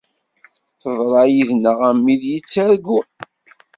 Teḍra 0.81 1.23
yid-neɣ 1.33 1.79
am 1.89 1.99
wid 2.05 2.23
yettargun. 2.31 3.07